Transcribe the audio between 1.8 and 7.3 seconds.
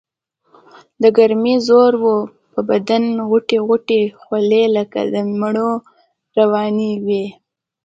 وو پۀ بدن غوټۍ غوټۍ خولې لکه د مېږو روانې وي